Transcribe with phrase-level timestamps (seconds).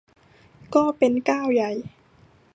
[0.73, 1.71] ก็เป็นก้าวใหญ่